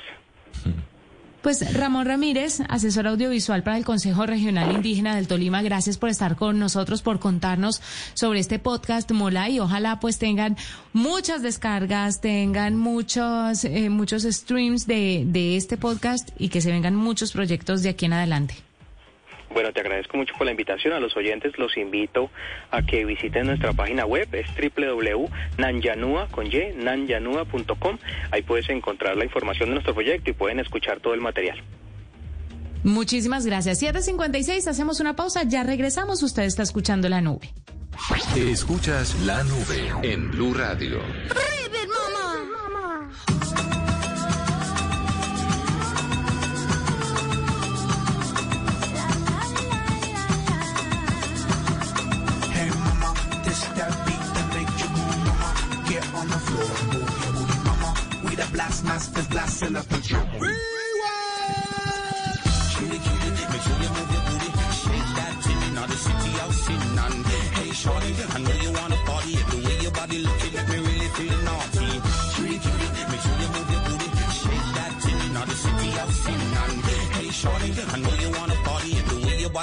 [1.43, 6.37] Pues Ramón Ramírez, asesor audiovisual para el Consejo Regional Indígena del Tolima, gracias por estar
[6.37, 7.81] con nosotros, por contarnos
[8.13, 10.55] sobre este podcast Mola y ojalá pues tengan
[10.93, 16.95] muchas descargas, tengan muchos, eh, muchos streams de, de este podcast y que se vengan
[16.95, 18.55] muchos proyectos de aquí en adelante.
[19.53, 20.93] Bueno, te agradezco mucho por la invitación.
[20.93, 22.29] A los oyentes los invito
[22.71, 27.97] a que visiten nuestra página web, es www.nanyanua, con y, nanyanua.com.
[28.31, 31.61] Ahí puedes encontrar la información de nuestro proyecto y pueden escuchar todo el material.
[32.83, 33.79] Muchísimas gracias.
[33.79, 36.21] 756, hacemos una pausa, ya regresamos.
[36.21, 37.53] Usted está escuchando la nube.
[38.35, 40.99] Escuchas la nube en Blue Radio.
[41.29, 41.69] Hey
[53.77, 55.49] that beat that make you move, mama.
[55.89, 57.89] Get on the floor, move your booty, mama.
[58.25, 60.27] We the blast masters, blasting up the drum.
[62.73, 64.49] Cutie, cutie, make sure you move your booty.
[64.81, 67.13] Shake that titty, now the city out sitting on.
[67.57, 69.35] Hey, shorty, I know you wanna party.
[69.51, 71.89] The way your body looking make me really feel naughty.
[72.33, 74.09] Cutie, cutie, make sure you move your booty.
[74.41, 76.71] Shake that titty, now the city out sitting on.
[77.15, 78.12] Hey, shorty, I know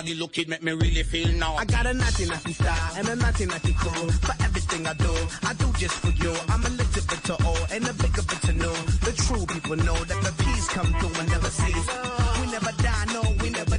[0.00, 1.58] body looking make me really feel naughty.
[1.58, 4.10] I got a nothing naughty naughty style and a nothing naughty naughty cool.
[4.24, 6.32] For everything I do, I do just for you.
[6.48, 8.72] I'm a little bit to all and a bigger bit to know.
[9.06, 11.88] The true people know that the peace come through and never cease.
[12.40, 13.69] We never die, no, we never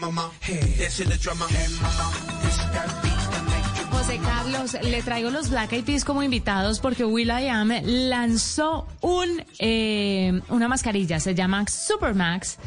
[0.00, 1.46] mama, hey, the drummer.
[1.48, 5.84] Hey, mama, this that beat that make you José Carlos, le traigo los Black Eyed
[5.84, 12.58] Peas como invitados porque Will.i.am lanzó un, eh, una mascarilla, se llama Supermax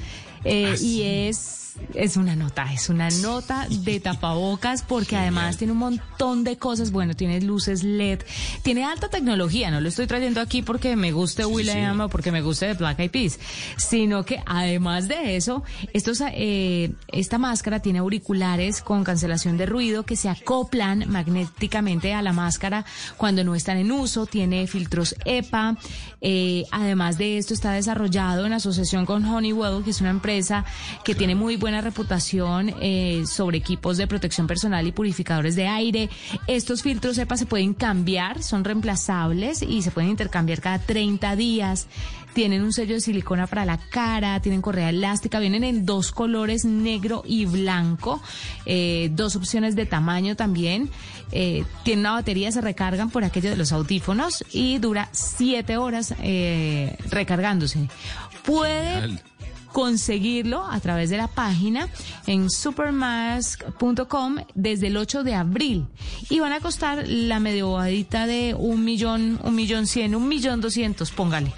[0.43, 1.60] eh, y es
[1.93, 6.91] es una nota, es una nota de tapabocas porque además tiene un montón de cosas.
[6.91, 8.21] Bueno, tiene luces LED,
[8.63, 9.71] tiene alta tecnología.
[9.71, 12.99] No lo estoy trayendo aquí porque me guste Will.i.am o porque me guste de Black
[12.99, 13.39] Eyed Peas,
[13.77, 20.03] sino que además de eso, estos, eh, esta máscara tiene auriculares con cancelación de ruido
[20.03, 22.85] que se acoplan magnéticamente a la máscara
[23.17, 24.25] cuando no están en uso.
[24.25, 25.77] Tiene filtros EPA.
[26.21, 30.65] eh, además de esto, está desarrollado en asociación con Honeywell, que es una empresa
[31.03, 36.09] que tiene muy buena reputación eh, sobre equipos de protección personal y purificadores de aire.
[36.47, 41.87] Estos filtros EPA se pueden cambiar, son reemplazables y se pueden intercambiar cada 30 días.
[42.33, 46.65] Tienen un sello de silicona para la cara, tienen correa elástica, vienen en dos colores,
[46.65, 48.21] negro y blanco,
[48.65, 50.89] eh, dos opciones de tamaño también.
[51.31, 56.15] Eh, tiene una batería, se recargan por aquello de los audífonos y dura siete horas
[56.23, 57.87] eh, recargándose.
[58.43, 59.19] Puede
[59.71, 61.87] conseguirlo a través de la página
[62.27, 65.87] en supermask.com desde el 8 de abril
[66.29, 71.11] y van a costar la medio de un millón, un millón cien, un millón doscientos,
[71.11, 71.53] póngale.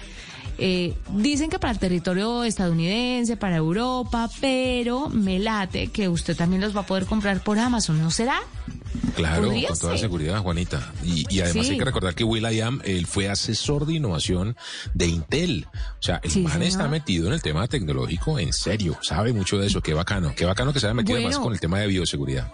[0.58, 6.62] Eh, dicen que para el territorio estadounidense, para Europa, pero me late que usted también
[6.62, 8.40] los va a poder comprar por Amazon, ¿no será?
[9.16, 10.00] Claro, Podría con toda ser.
[10.00, 10.92] seguridad, Juanita.
[11.04, 11.72] Y, y además Sí.
[11.72, 14.56] hay que recordar que Will.i.am, él fue asesor de innovación
[14.94, 15.66] de Intel.
[15.98, 16.68] O sea, el Sí, man señor.
[16.68, 18.96] está metido en el tema tecnológico en serio.
[19.02, 19.80] Sabe mucho de eso.
[19.80, 20.32] Qué bacano.
[20.36, 21.28] Qué bacano que se haya metido Bueno.
[21.28, 22.52] más con el tema de bioseguridad.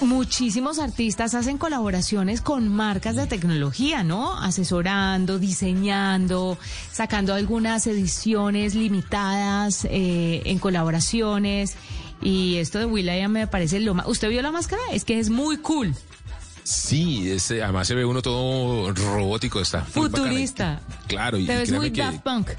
[0.00, 4.38] Muchísimos artistas hacen colaboraciones con marcas de tecnología, ¿no?
[4.38, 6.56] Asesorando, diseñando,
[6.92, 11.76] sacando algunas ediciones limitadas eh, en colaboraciones.
[12.22, 14.06] Y esto de Will.i.am me parece lo más...
[14.06, 14.82] ¿Usted vio la máscara?
[14.92, 15.94] Es que es muy cool.
[16.62, 19.82] Sí, ese, además se ve uno todo robótico, está.
[19.84, 20.80] Futurista.
[21.06, 22.50] Claro, y, Te y ves muy que Daft Punk.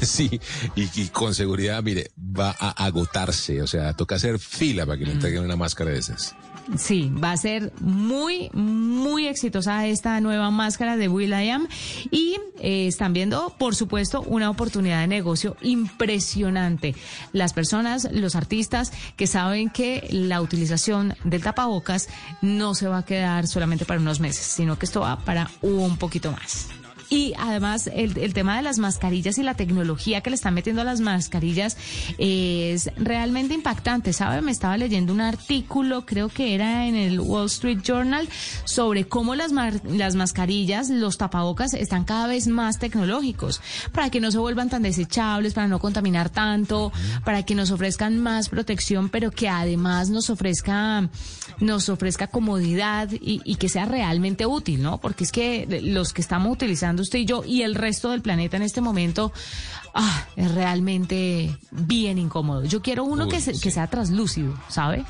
[0.02, 0.40] sí,
[0.76, 5.06] y, y con seguridad, mire, va a agotarse, o sea, toca hacer fila para que
[5.06, 6.34] le entreguen una máscara de esas.
[6.78, 11.68] Sí, va a ser muy, muy exitosa esta nueva máscara de Will.i.am
[12.10, 16.94] y eh, están viendo, por supuesto, una oportunidad de negocio impresionante.
[17.32, 22.08] Las personas, los artistas que saben que la utilización del tapabocas
[22.40, 25.98] no se va a quedar solamente para unos meses, sino que esto va para un
[25.98, 26.68] poquito más.
[27.10, 30.82] Y además el, el, tema de las mascarillas y la tecnología que le están metiendo
[30.82, 31.76] a las mascarillas
[32.18, 34.42] es realmente impactante, ¿sabe?
[34.42, 38.28] Me estaba leyendo un artículo, creo que era en el Wall Street Journal,
[38.64, 43.60] sobre cómo las, las mascarillas, los tapabocas están cada vez más tecnológicos,
[43.92, 46.92] para que no se vuelvan tan desechables, para no contaminar tanto,
[47.24, 51.08] para que nos ofrezcan más protección, pero que además nos ofrezca,
[51.60, 54.98] nos ofrezca comodidad y, y que sea realmente útil, ¿no?
[55.00, 58.56] Porque es que los que estamos utilizando usted y yo y el resto del planeta
[58.56, 59.32] en este momento
[59.94, 62.64] ah, es realmente bien incómodo.
[62.64, 63.60] Yo quiero uno Uy, que, se- sí.
[63.60, 65.04] que sea translúcido, ¿sabe?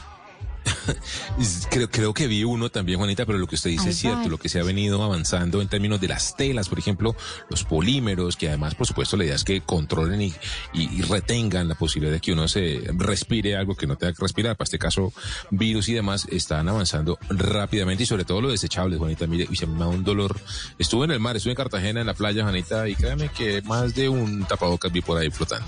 [1.70, 4.38] Creo, creo que vi uno también, Juanita, pero lo que usted dice es cierto, lo
[4.38, 7.16] que se ha venido avanzando en términos de las telas, por ejemplo,
[7.50, 10.32] los polímeros, que además, por supuesto, la idea es que controlen y,
[10.72, 14.22] y- y retengan la posibilidad de que uno se respire algo que no tenga que
[14.22, 15.12] respirar, para este caso,
[15.50, 19.66] virus y demás, están avanzando rápidamente y sobre todo lo desechable, Juanita, mire, y se
[19.66, 20.38] me da un dolor.
[20.78, 23.94] Estuve en el mar, estuve en Cartagena, en la playa, Juanita, y créame que más
[23.94, 25.66] de un tapabocas vi por ahí flotando.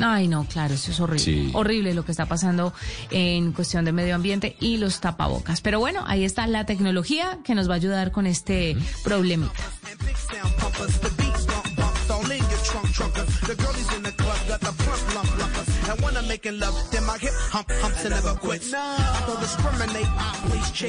[0.00, 1.24] Ay, no, claro, eso es horrible.
[1.24, 1.50] Sí.
[1.52, 2.72] Horrible lo que está pasando
[3.10, 5.60] en cuestión de medio ambiente y los tapabocas.
[5.60, 9.52] Pero bueno, ahí está la tecnología que nos va a ayudar con este problemita.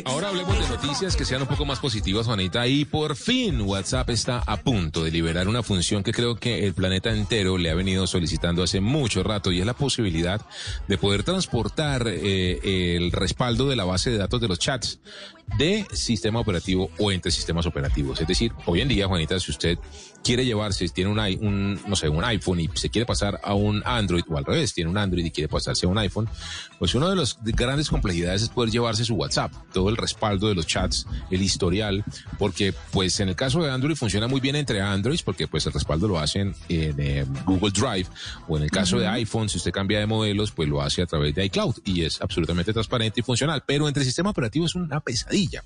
[0.06, 2.68] Ahora hablemos de noticias que sean un poco más positivas, Juanita.
[2.68, 6.74] Y por fin WhatsApp está a punto de liberar una función que creo que el
[6.74, 10.42] planeta entero le ha venido solicitando hace mucho rato y es la posibilidad
[10.88, 15.00] de poder transportar eh, el respaldo de la base de datos de los chats
[15.58, 18.20] de sistema operativo o entre sistemas operativos.
[18.20, 19.78] Es decir, hoy en día, Juanita, si usted
[20.24, 23.84] quiere llevarse, tiene un, un, no sé, un iPhone y se quiere pasar a un
[23.86, 26.28] Android o al revés, tiene un Android y quiere pasarse a un iPhone,
[26.80, 30.56] pues una de las grandes complejidades es poder llevarse su WhatsApp, todo el respaldo de
[30.56, 32.04] los chats, el historial,
[32.38, 35.74] porque pues en el caso de Android funciona muy bien entre Androids porque pues el
[35.74, 38.08] respaldo lo hacen en eh, Google Drive
[38.48, 41.06] o en el caso de iPhone, si usted cambia de modelos, pues lo hace a
[41.06, 45.00] través de iCloud y es absolutamente transparente y funcional, pero entre sistema operativo es una
[45.00, 45.64] pesadilla.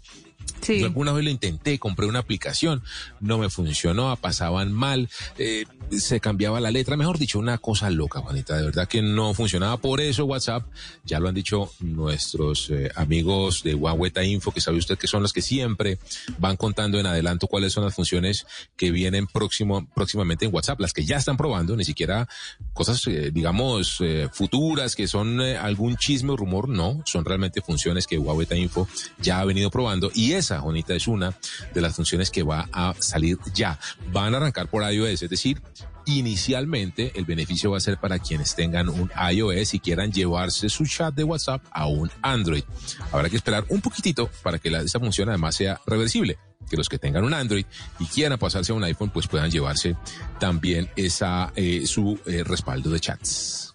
[0.68, 2.84] Yo alguna vez lo intenté, compré una aplicación,
[3.20, 8.20] no me funcionó, pasaban mal, eh, se cambiaba la letra, mejor dicho, una cosa loca,
[8.20, 9.78] Juanita, de verdad que no funcionaba.
[9.78, 10.68] Por eso WhatsApp,
[11.06, 15.24] ya lo han dicho nuestros eh, amigos de Huawei Info, que sabe usted que son
[15.24, 15.98] los que siempre
[16.38, 20.94] van contando en adelanto cuáles son las funciones que vienen próximo, próximamente en WhatsApp, las
[20.94, 22.28] que ya están probando, ni siquiera
[22.74, 28.18] cosas, eh, digamos, futuras, que son algún chisme o rumor, no, son realmente funciones que
[28.18, 28.88] Huawei Info
[29.20, 31.34] ya ha venido probando y esa, Juanita, es una
[31.74, 33.80] de las funciones que va a salir ya.
[34.12, 35.62] Van a arrancar por iOS, es decir,
[36.06, 40.86] inicialmente el beneficio va a ser para quienes tengan un iOS y quieran llevarse su
[40.86, 42.64] chat de WhatsApp a un Android.
[43.12, 46.38] Habrá que esperar un poquitito para que la, esta función además sea reversible.
[46.70, 47.66] Que los que tengan un Android
[48.00, 49.96] y quieran pasarse a un iPhone, pues puedan llevarse
[50.40, 53.69] también esa eh, su eh, respaldo de chats.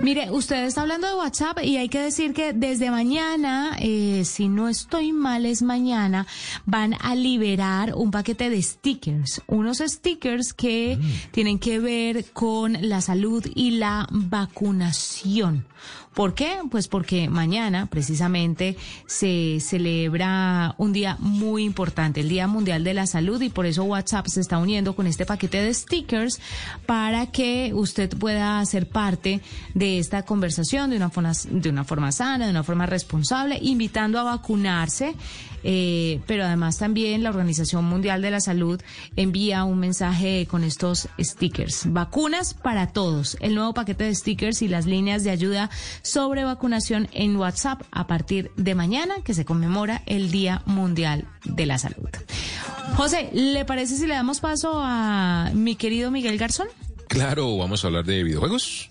[0.00, 4.48] Mire, usted está hablando de WhatsApp y hay que decir que desde mañana, eh, si
[4.48, 6.26] no estoy mal, es mañana,
[6.66, 10.98] van a liberar un paquete de stickers, unos stickers que
[11.30, 15.64] tienen que ver con la salud y la vacunación.
[16.14, 16.58] ¿Por qué?
[16.70, 23.06] Pues porque mañana precisamente se celebra un día muy importante, el Día Mundial de la
[23.06, 26.40] Salud, y por eso WhatsApp se está uniendo con este paquete de stickers
[26.86, 29.40] para que usted pueda ser parte
[29.74, 34.18] de esta conversación de una forma, de una forma sana, de una forma responsable, invitando
[34.18, 35.14] a vacunarse.
[35.64, 38.80] eh, pero además también la Organización Mundial de la Salud
[39.16, 41.84] envía un mensaje con estos stickers.
[41.86, 43.36] Vacunas para todos.
[43.40, 45.70] El nuevo paquete de stickers y las líneas de ayuda
[46.02, 51.66] sobre vacunación en WhatsApp a partir de mañana, que se conmemora el Día Mundial de
[51.66, 52.08] la Salud.
[52.96, 56.68] José, ¿le parece si le damos paso a mi querido Miguel Garzón?
[57.08, 58.90] Claro, vamos a hablar de videojuegos.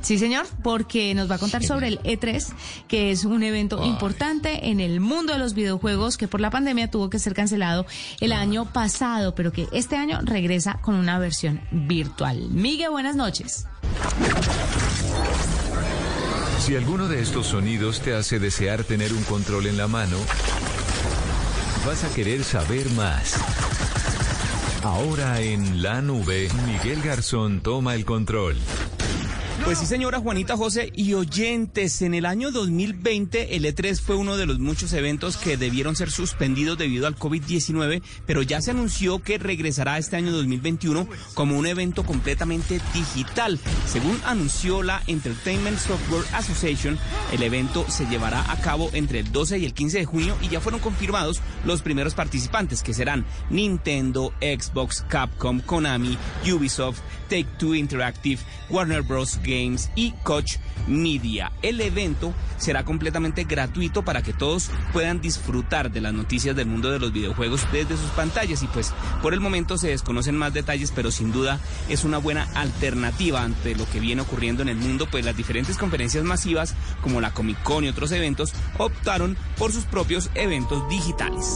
[0.00, 2.52] Sí, señor, porque nos va a contar sobre el E3,
[2.88, 6.90] que es un evento importante en el mundo de los videojuegos que por la pandemia
[6.90, 7.86] tuvo que ser cancelado
[8.20, 12.48] el año pasado, pero que este año regresa con una versión virtual.
[12.50, 13.66] Miguel, buenas noches.
[16.62, 20.16] Si alguno de estos sonidos te hace desear tener un control en la mano,
[21.84, 23.34] vas a querer saber más.
[24.84, 28.56] Ahora en la nube, Miguel Garzón toma el control.
[29.64, 34.36] Pues sí, señora Juanita José y oyentes, en el año 2020 el E3 fue uno
[34.36, 39.20] de los muchos eventos que debieron ser suspendidos debido al COVID-19, pero ya se anunció
[39.20, 43.60] que regresará este año 2021 como un evento completamente digital.
[43.86, 46.98] Según anunció la Entertainment Software Association,
[47.32, 50.48] el evento se llevará a cabo entre el 12 y el 15 de junio y
[50.48, 56.18] ya fueron confirmados los primeros participantes que serán Nintendo, Xbox, Capcom, Konami,
[56.52, 56.98] Ubisoft,
[57.28, 59.38] Take Two Interactive, Warner Bros.
[59.52, 61.52] Games y Koch Media.
[61.62, 66.90] El evento será completamente gratuito para que todos puedan disfrutar de las noticias del mundo
[66.90, 70.92] de los videojuegos desde sus pantallas y pues por el momento se desconocen más detalles,
[70.92, 75.06] pero sin duda es una buena alternativa ante lo que viene ocurriendo en el mundo,
[75.10, 79.84] pues las diferentes conferencias masivas como la Comic Con y otros eventos optaron por sus
[79.84, 81.46] propios eventos digitales.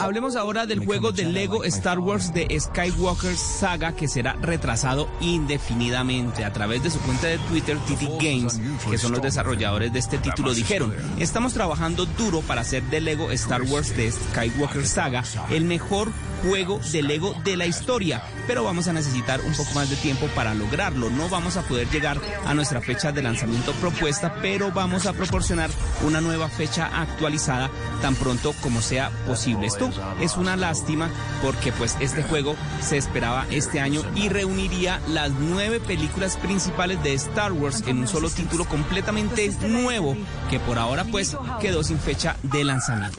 [0.00, 6.44] Hablemos ahora del juego de Lego Star Wars de Skywalker Saga que será retrasado indefinidamente.
[6.44, 10.18] A través de su cuenta de Twitter, TT Games, que son los desarrolladores de este
[10.18, 15.64] título, dijeron, estamos trabajando duro para hacer de Lego Star Wars de Skywalker Saga el
[15.64, 16.10] mejor
[16.42, 20.26] juego de Lego de la historia, pero vamos a necesitar un poco más de tiempo
[20.34, 21.10] para lograrlo.
[21.10, 25.70] No vamos a poder llegar a nuestra fecha de lanzamiento propuesta, pero vamos a proporcionar
[26.06, 27.70] una nueva fecha actualizada
[28.00, 29.66] tan pronto como sea posible.
[29.66, 29.90] Esto
[30.20, 31.08] es una lástima
[31.42, 37.14] porque pues este juego se esperaba este año y reuniría las nueve películas principales de
[37.14, 40.16] Star Wars en un solo título completamente nuevo
[40.50, 43.18] que por ahora pues quedó sin fecha de lanzamiento.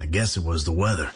[0.00, 1.10] I guess it was the weather.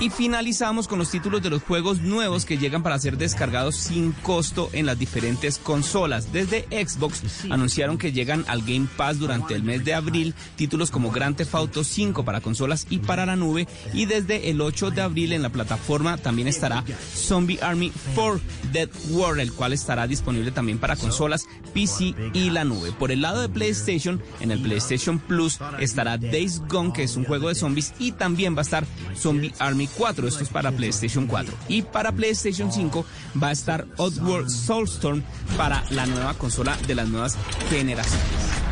[0.00, 4.12] Y finalizamos con los títulos de los juegos nuevos que llegan para ser descargados sin
[4.12, 6.30] costo en las diferentes consolas.
[6.30, 11.10] Desde Xbox anunciaron que llegan al Game Pass durante el mes de abril títulos como
[11.10, 13.66] Grand Theft Auto 5 para consolas y para la nube.
[13.94, 16.84] Y desde el 8 de abril en la plataforma también estará
[17.14, 18.40] Zombie Army 4
[18.72, 22.92] Dead World, el cual estará disponible también para consolas, PC y la nube.
[22.92, 27.24] Por el lado de PlayStation, en el PlayStation Plus estará Days Gone, que es un
[27.24, 28.86] juego de zombies, y también va a estar
[29.16, 31.54] Zombie Army 4, esto es para PlayStation 4.
[31.68, 33.04] Y para PlayStation 5
[33.42, 35.22] va a estar Oddworld Soulstorm
[35.56, 37.36] para la nueva consola de las nuevas
[37.70, 38.64] generaciones.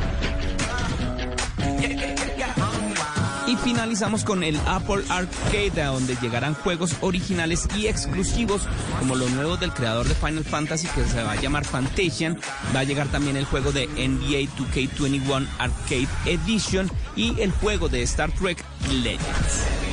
[3.53, 8.63] Y finalizamos con el Apple Arcade, donde llegarán juegos originales y exclusivos,
[8.99, 12.39] como los nuevos del creador de Final Fantasy, que se va a llamar Fantasian.
[12.75, 18.03] Va a llegar también el juego de NBA 2K21 Arcade Edition y el juego de
[18.05, 19.92] Star Trek Legends.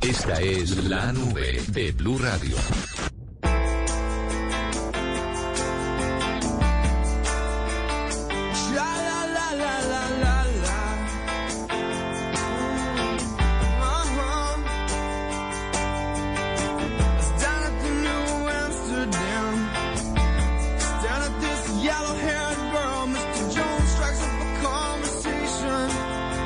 [0.00, 2.56] Esta es la nube de Blue Radio.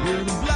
[0.06, 0.55] The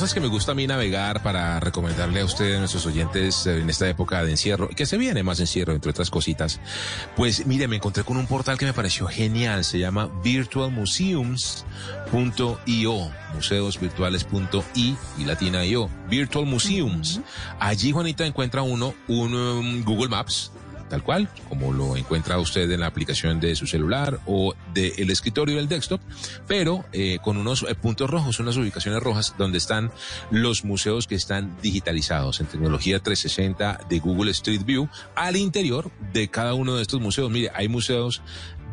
[0.00, 3.68] cosas que me gusta a mí navegar para recomendarle a ustedes, nuestros oyentes, eh, en
[3.68, 6.58] esta época de encierro, que se viene más encierro, entre otras cositas.
[7.16, 14.96] Pues mire, me encontré con un portal que me pareció genial, se llama virtualmuseums.io, museosvirtuales.i
[15.18, 17.20] y latina io, Virtual Museums.
[17.58, 20.50] Allí, Juanita, encuentra uno un um, Google Maps
[20.90, 25.56] tal cual, como lo encuentra usted en la aplicación de su celular o del escritorio
[25.56, 26.00] del desktop,
[26.46, 29.90] pero eh, con unos eh, puntos rojos, unas ubicaciones rojas donde están
[30.30, 36.28] los museos que están digitalizados en tecnología 360 de Google Street View al interior de
[36.28, 37.30] cada uno de estos museos.
[37.30, 38.20] Mire, hay museos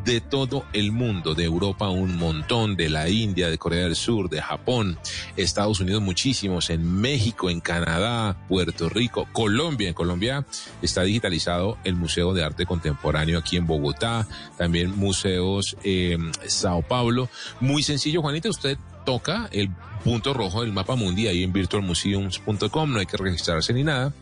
[0.08, 4.30] de todo el mundo, de Europa un montón, de la India, de Corea del Sur,
[4.30, 4.98] de Japón,
[5.36, 9.88] Estados Unidos muchísimos, en México, en Canadá, Puerto Rico, Colombia.
[9.88, 10.46] En Colombia
[10.80, 17.28] está digitalizado el Museo de Arte Contemporáneo aquí en Bogotá, también museos en Sao Paulo.
[17.60, 19.68] Muy sencillo, Juanita, usted toca el
[20.02, 24.14] punto rojo del mapa mundi ahí en virtualmuseums.com, no hay que registrarse ni nada,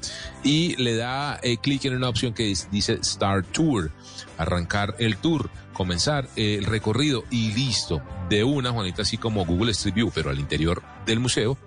[0.42, 3.92] y le da eh, clic en una opción que dice Start Tour,
[4.38, 8.00] arrancar el tour, comenzar eh, el recorrido y listo,
[8.30, 11.58] de una, Juanita, así como Google Street View, pero al interior del museo.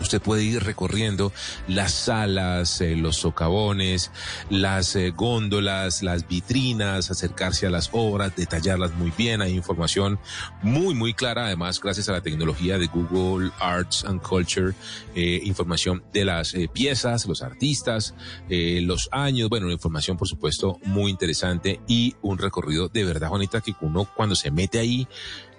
[0.00, 1.32] Usted puede ir recorriendo
[1.68, 4.10] las salas, eh, los socavones,
[4.50, 9.40] las eh, góndolas, las vitrinas, acercarse a las obras, detallarlas muy bien.
[9.40, 10.18] Hay información
[10.62, 14.74] muy, muy clara, además, gracias a la tecnología de Google Arts and Culture,
[15.14, 18.14] eh, información de las piezas, los artistas,
[18.48, 23.60] los años, bueno, una información, por supuesto, muy interesante y un recorrido de verdad, Juanita,
[23.60, 25.06] que uno cuando se mete ahí,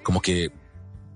[0.03, 0.51] como que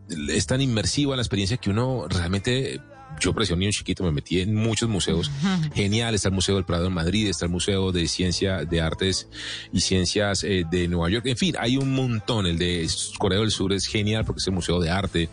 [0.09, 2.81] es tan inmersiva la experiencia que uno realmente
[3.19, 5.31] yo parecía un chiquito, me metí en muchos museos.
[5.73, 9.27] Genial, está el Museo del Prado en Madrid, está el Museo de Ciencia, de Artes
[9.71, 11.27] y Ciencias eh, de Nueva York.
[11.27, 12.47] En fin, hay un montón.
[12.47, 15.29] El de Corea del Sur es genial porque es el Museo de Arte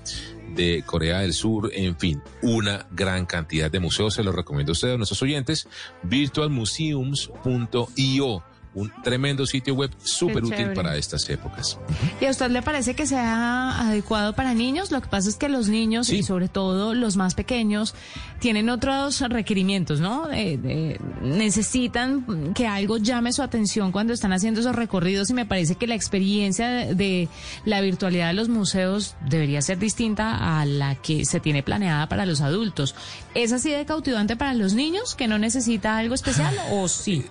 [0.54, 1.70] de Corea del Sur.
[1.72, 4.12] En fin, una gran cantidad de museos.
[4.14, 5.66] Se los recomiendo a ustedes, a nuestros oyentes.
[6.02, 8.42] virtualmuseums.io.
[8.76, 11.78] Un tremendo sitio web súper útil para estas épocas.
[12.20, 14.90] ¿Y a usted le parece que sea adecuado para niños?
[14.92, 17.94] Lo que pasa es que los niños, y sobre todo los más pequeños,
[18.38, 20.28] tienen otros requerimientos, ¿no?
[20.28, 25.76] De- necesitan que algo llame su atención cuando están haciendo esos recorridos y me parece
[25.76, 27.28] que la experiencia de, de
[27.64, 32.26] la virtualidad de los museos debería ser distinta a la que se tiene planeada para
[32.26, 32.94] los adultos.
[33.34, 37.24] ¿Es así de cautivante para los niños que no necesita algo especial o sí?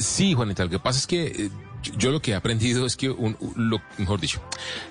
[0.00, 1.50] Sí, Juanita, lo que pasa es que eh,
[1.82, 4.40] yo, yo lo que he aprendido es que, un, lo, mejor dicho,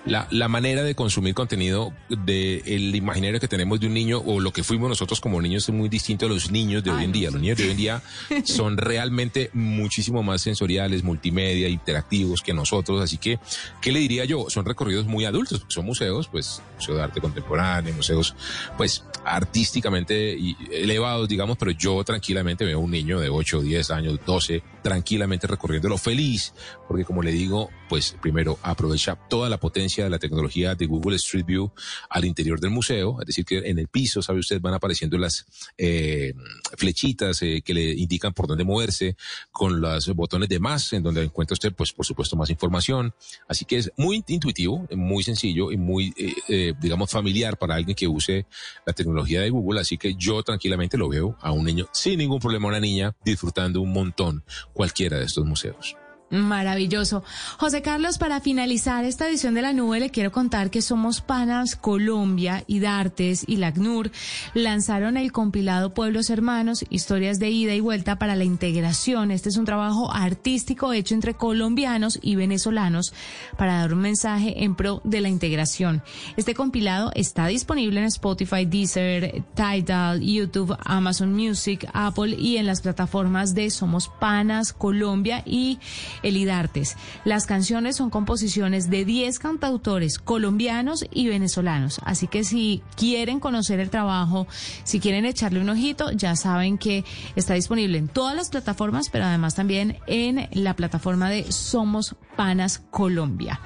[0.05, 4.39] la, la manera de consumir contenido del el imaginario que tenemos de un niño o
[4.39, 7.12] lo que fuimos nosotros como niños es muy distinto a los niños de hoy en
[7.12, 7.32] día.
[7.32, 8.03] Los niños de hoy en día
[8.43, 13.01] son realmente muchísimo más sensoriales, multimedia, interactivos que nosotros.
[13.01, 13.39] Así que,
[13.82, 14.45] ¿qué le diría yo?
[14.49, 18.36] Son recorridos muy adultos, porque son museos, pues, museo de arte contemporáneo, museos,
[18.78, 20.38] pues, artísticamente
[20.72, 25.98] elevados, digamos, pero yo tranquilamente veo un niño de 8, 10 años, 12, tranquilamente recorriéndolo
[25.98, 26.54] feliz,
[26.90, 31.18] porque como le digo, pues primero aprovecha toda la potencia de la tecnología de Google
[31.18, 31.72] Street View
[32.10, 35.46] al interior del museo, es decir, que en el piso, sabe usted, van apareciendo las
[35.78, 36.34] eh,
[36.78, 39.16] flechitas eh, que le indican por dónde moverse,
[39.52, 43.14] con los botones de más, en donde encuentra usted, pues por supuesto, más información.
[43.48, 47.96] Así que es muy intuitivo, muy sencillo y muy, eh, eh, digamos, familiar para alguien
[47.96, 48.48] que use
[48.84, 49.82] la tecnología de Google.
[49.82, 53.80] Así que yo tranquilamente lo veo a un niño sin ningún problema, una niña disfrutando
[53.80, 55.96] un montón cualquiera de estos museos.
[56.32, 57.24] Maravilloso.
[57.58, 61.76] José Carlos, para finalizar esta edición de la nube, le quiero contar que Somos Panas
[61.76, 64.12] Colombia y Dartes y la ACNUR
[64.54, 69.32] lanzaron el compilado Pueblos Hermanos, historias de ida y vuelta para la integración.
[69.32, 73.12] Este es un trabajo artístico hecho entre colombianos y venezolanos
[73.58, 76.04] para dar un mensaje en pro de la integración.
[76.38, 82.82] Este compilado está disponible en Spotify, Deezer, Tidal, YouTube, Amazon Music, Apple y en las
[82.82, 85.80] plataformas de Somos Panas Colombia y
[86.24, 86.97] Elidartes.
[87.26, 91.99] Las canciones son composiciones de 10 cantautores colombianos y venezolanos.
[92.03, 94.47] Así que si quieren conocer el trabajo,
[94.84, 97.05] si quieren echarle un ojito, ya saben que
[97.36, 102.80] está disponible en todas las plataformas, pero además también en la plataforma de Somos Panas
[102.91, 103.59] Colombia.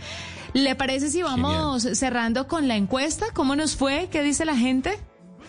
[0.53, 3.27] ¿Le parece si vamos cerrando con la encuesta?
[3.33, 4.07] ¿Cómo nos fue?
[4.11, 4.99] ¿Qué dice la gente?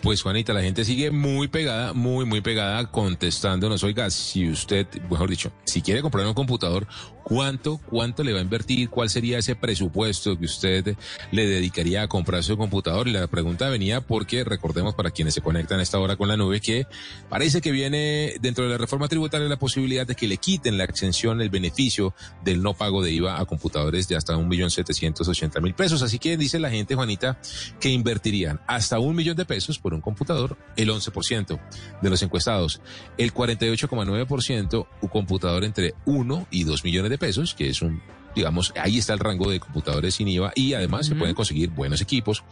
[0.05, 3.83] Pues Juanita, la gente sigue muy pegada, muy, muy pegada contestándonos.
[3.83, 6.85] Oiga, si usted, mejor dicho, si quiere comprar un computador,
[7.25, 8.89] ¿cuánto, cuánto le va a invertir?
[8.89, 10.95] ¿Cuál sería ese presupuesto que usted
[11.31, 13.07] le dedicaría a comprar su computador?
[13.07, 16.37] Y la pregunta venía porque recordemos para quienes se conectan a esta hora con la
[16.37, 16.85] nube que
[17.27, 20.83] parece que viene dentro de la reforma tributaria la posibilidad de que le quiten la
[20.83, 22.13] exención, el beneficio
[22.43, 26.03] del no pago de IVA a computadores de hasta un millón setecientos ochenta mil pesos.
[26.03, 27.39] Así que dice la gente, Juanita,
[27.79, 31.59] que invertirían hasta un millón de pesos por un computador, el 11%
[32.03, 32.81] de los encuestados,
[33.17, 38.01] el 48,9% un computador entre 1 y 2 millones de pesos, que es un
[38.35, 42.01] digamos, ahí está el rango de computadores sin IVA y además se pueden conseguir buenos
[42.01, 42.43] equipos.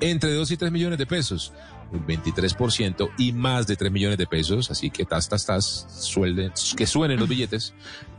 [0.00, 1.52] Entre 2 y 3 millones de pesos,
[1.90, 6.52] un 23% y más de 3 millones de pesos, así que tas, tas, tas, suelden,
[6.76, 7.74] que suenen los billetes,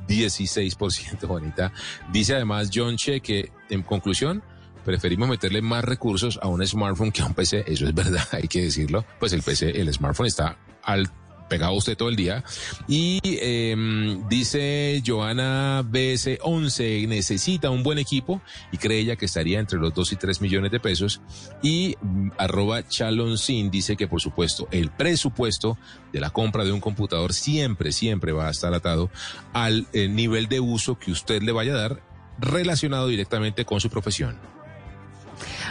[0.07, 1.71] 16%, Juanita.
[2.11, 4.43] Dice además John Che que, en conclusión,
[4.83, 8.49] preferimos meterle más recursos a un smartphone que a un PC, eso es verdad, hay
[8.49, 11.09] que decirlo, pues el PC, el smartphone está al
[11.53, 12.43] pegado usted todo el día.
[12.87, 18.41] Y em, dice Joana BS11, necesita un buen equipo
[18.71, 21.21] y cree ella que estaría entre los 2 y 3 millones de pesos.
[21.61, 25.77] Y mm, arroba Chalonsin dice que por supuesto el presupuesto
[26.11, 29.11] de la compra de un computador siempre, siempre va a estar atado
[29.53, 32.01] al eh, nivel de uso que usted le vaya a dar
[32.39, 34.39] relacionado directamente con su profesión.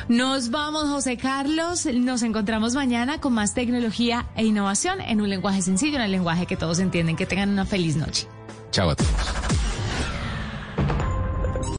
[0.09, 1.87] Nos vamos, José Carlos.
[1.87, 6.47] Nos encontramos mañana con más tecnología e innovación en un lenguaje sencillo, en el lenguaje
[6.47, 7.17] que todos entienden.
[7.17, 8.27] Que tengan una feliz noche.
[8.71, 9.32] Chao a todos.